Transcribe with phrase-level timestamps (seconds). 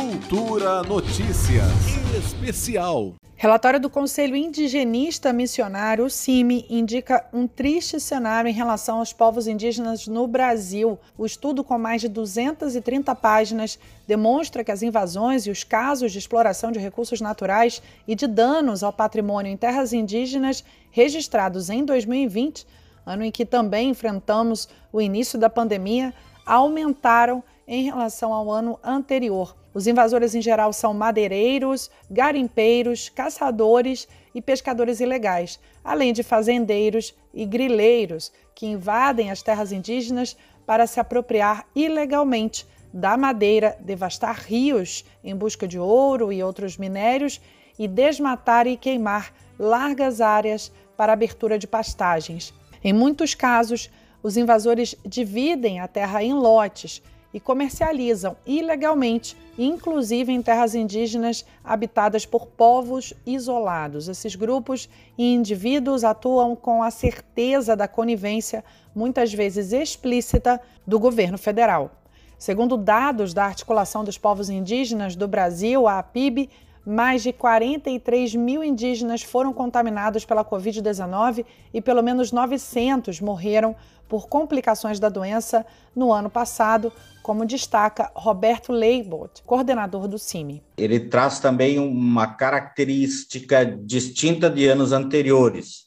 [0.00, 1.68] Cultura Notícias
[2.16, 3.12] Especial.
[3.36, 10.06] Relatório do Conselho Indigenista Missionário, CIMI, indica um triste cenário em relação aos povos indígenas
[10.06, 10.98] no Brasil.
[11.18, 13.78] O estudo, com mais de 230 páginas,
[14.08, 18.82] demonstra que as invasões e os casos de exploração de recursos naturais e de danos
[18.82, 22.66] ao patrimônio em terras indígenas registrados em 2020,
[23.04, 26.14] ano em que também enfrentamos o início da pandemia,
[26.46, 29.56] aumentaram em relação ao ano anterior.
[29.72, 37.46] Os invasores, em geral, são madeireiros, garimpeiros, caçadores e pescadores ilegais, além de fazendeiros e
[37.46, 45.36] grileiros, que invadem as terras indígenas para se apropriar ilegalmente da madeira, devastar rios em
[45.36, 47.40] busca de ouro e outros minérios
[47.78, 52.52] e desmatar e queimar largas áreas para abertura de pastagens.
[52.82, 53.88] Em muitos casos,
[54.24, 57.00] os invasores dividem a terra em lotes
[57.32, 64.08] e comercializam ilegalmente, inclusive em terras indígenas habitadas por povos isolados.
[64.08, 68.64] Esses grupos e indivíduos atuam com a certeza da conivência,
[68.94, 71.92] muitas vezes explícita, do governo federal.
[72.38, 76.48] Segundo dados da Articulação dos Povos Indígenas do Brasil, a APIB,
[76.84, 83.76] mais de 43 mil indígenas foram contaminados pela Covid-19 e pelo menos 900 morreram
[84.08, 85.64] por complicações da doença
[85.94, 90.62] no ano passado, como destaca Roberto Leibold, coordenador do CIMI.
[90.76, 95.84] Ele traz também uma característica distinta de anos anteriores,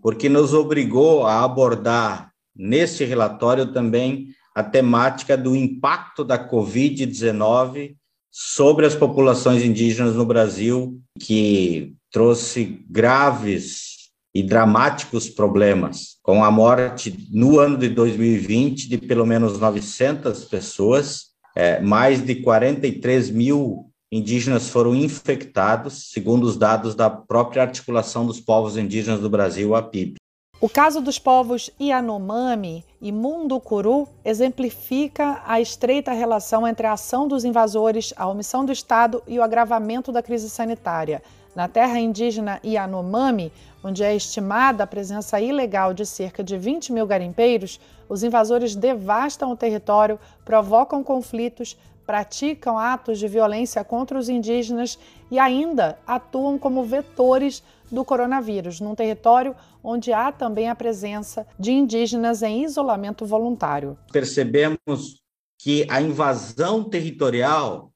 [0.00, 7.96] porque nos obrigou a abordar neste relatório também a temática do impacto da Covid-19
[8.36, 17.28] sobre as populações indígenas no Brasil, que trouxe graves e dramáticos problemas, com a morte
[17.30, 24.68] no ano de 2020 de pelo menos 900 pessoas, é, mais de 43 mil indígenas
[24.68, 30.16] foram infectados, segundo os dados da própria Articulação dos Povos Indígenas do Brasil, a PIB.
[30.64, 37.44] O caso dos povos Yanomami e Mundukuru exemplifica a estreita relação entre a ação dos
[37.44, 41.22] invasores, a omissão do Estado e o agravamento da crise sanitária.
[41.54, 43.52] Na terra indígena Yanomami,
[43.84, 49.52] onde é estimada a presença ilegal de cerca de 20 mil garimpeiros, os invasores devastam
[49.52, 51.76] o território, provocam conflitos,
[52.06, 54.98] praticam atos de violência contra os indígenas
[55.30, 57.62] e ainda atuam como vetores
[57.94, 63.96] do coronavírus, num território onde há também a presença de indígenas em isolamento voluntário.
[64.12, 65.22] Percebemos
[65.58, 67.94] que a invasão territorial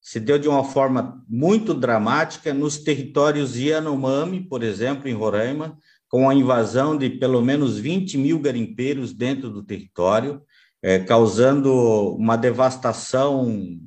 [0.00, 5.78] se deu de uma forma muito dramática nos territórios Yanomami, por exemplo, em Roraima,
[6.08, 10.42] com a invasão de pelo menos 20 mil garimpeiros dentro do território,
[10.82, 11.72] é, causando
[12.16, 13.78] uma devastação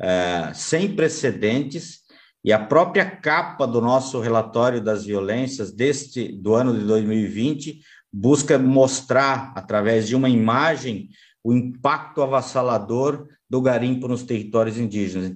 [0.00, 2.02] é, sem precedentes.
[2.44, 7.80] E a própria capa do nosso relatório das violências deste do ano de 2020
[8.12, 11.08] busca mostrar, através de uma imagem,
[11.42, 15.34] o impacto avassalador do garimpo nos territórios indígenas.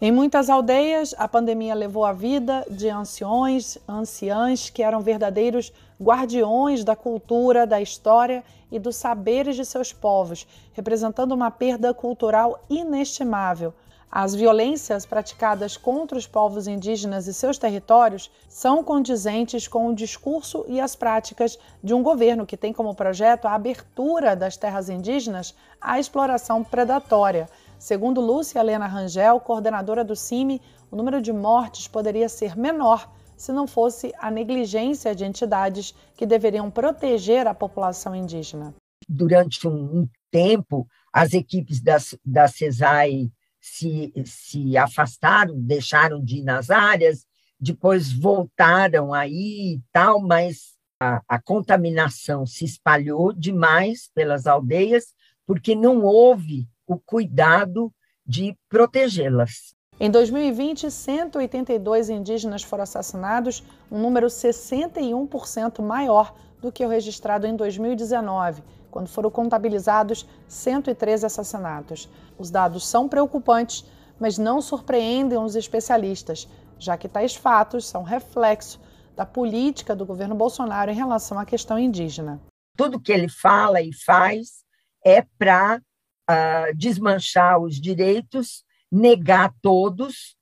[0.00, 6.84] Em muitas aldeias, a pandemia levou a vida de anciões, anciãs que eram verdadeiros guardiões
[6.84, 13.72] da cultura, da história e dos saberes de seus povos, representando uma perda cultural inestimável.
[14.16, 20.64] As violências praticadas contra os povos indígenas e seus territórios são condizentes com o discurso
[20.68, 25.52] e as práticas de um governo que tem como projeto a abertura das terras indígenas
[25.80, 27.48] à exploração predatória
[27.84, 30.58] Segundo Lúcia Helena Rangel, coordenadora do CIMI,
[30.90, 36.24] o número de mortes poderia ser menor se não fosse a negligência de entidades que
[36.24, 38.74] deveriam proteger a população indígena.
[39.06, 43.30] Durante um tempo, as equipes da, da CESAI
[43.64, 47.24] se, se afastaram, deixaram de ir nas áreas,
[47.58, 55.14] depois voltaram aí e tal, mas a, a contaminação se espalhou demais pelas aldeias,
[55.46, 57.90] porque não houve o cuidado
[58.26, 59.74] de protegê-las.
[59.98, 67.56] Em 2020, 182 indígenas foram assassinados, um número 61% maior do que o registrado em
[67.56, 68.62] 2019,
[68.94, 72.08] quando foram contabilizados 113 assassinatos.
[72.38, 73.84] Os dados são preocupantes,
[74.20, 76.48] mas não surpreendem os especialistas,
[76.78, 78.80] já que tais fatos são reflexo
[79.16, 82.40] da política do governo Bolsonaro em relação à questão indígena.
[82.76, 84.62] Tudo que ele fala e faz
[85.04, 85.82] é para
[86.30, 88.62] uh, desmanchar os direitos,
[88.92, 90.36] negar todos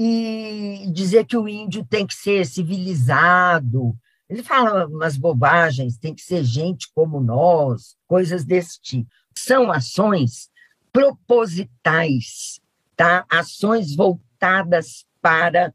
[0.00, 3.94] e dizer que o índio tem que ser civilizado.
[4.28, 9.10] Ele fala umas bobagens, tem que ser gente como nós, coisas desse tipo.
[9.34, 10.50] São ações
[10.92, 12.60] propositais
[12.98, 13.24] tá?
[13.30, 15.72] Ações voltadas para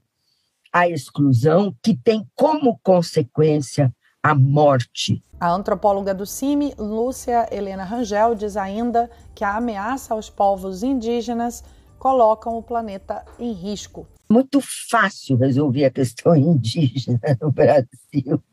[0.71, 5.23] a exclusão, que tem como consequência a morte.
[5.39, 11.63] A antropóloga do CIMI, Lúcia Helena Rangel, diz ainda que a ameaça aos povos indígenas
[12.03, 14.05] colocam o planeta em risco.
[14.29, 14.59] Muito
[14.89, 18.43] fácil resolver a questão indígena no Brasil.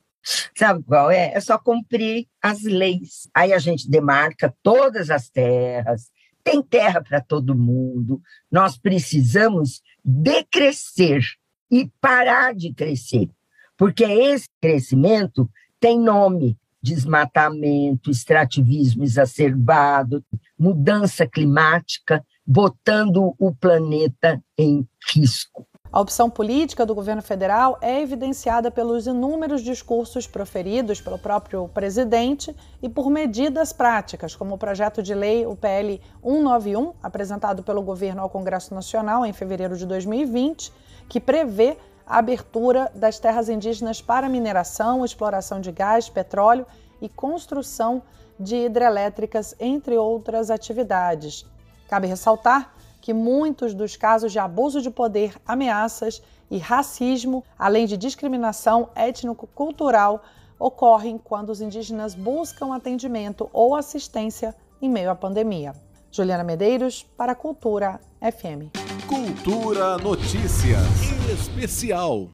[0.56, 1.32] Sabe qual é?
[1.34, 3.28] É só cumprir as leis.
[3.34, 6.12] Aí a gente demarca todas as terras,
[6.44, 8.22] tem terra para todo mundo.
[8.48, 11.20] Nós precisamos decrescer
[11.68, 13.28] e parar de crescer,
[13.76, 15.50] porque esse crescimento
[15.80, 20.24] tem nome: desmatamento, extrativismo exacerbado,
[20.56, 25.64] mudança climática, botando o planeta em risco.
[25.92, 32.52] A opção política do governo federal é evidenciada pelos inúmeros discursos proferidos pelo próprio presidente
[32.82, 38.20] e por medidas práticas, como o projeto de lei, o PL 191, apresentado pelo governo
[38.20, 40.72] ao Congresso Nacional em fevereiro de 2020,
[41.08, 46.66] que prevê a abertura das terras indígenas para mineração, exploração de gás, petróleo
[47.00, 48.02] e construção
[48.40, 51.46] de hidrelétricas, entre outras atividades.
[51.90, 57.96] Cabe ressaltar que muitos dos casos de abuso de poder, ameaças e racismo, além de
[57.96, 60.22] discriminação étnico-cultural,
[60.56, 65.74] ocorrem quando os indígenas buscam atendimento ou assistência em meio à pandemia.
[66.12, 68.70] Juliana Medeiros, para a Cultura FM.
[69.08, 70.86] Cultura Notícias
[71.28, 72.28] Especial.